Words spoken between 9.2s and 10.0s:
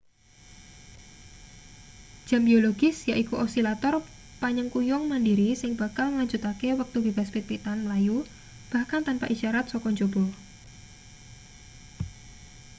isyarat saka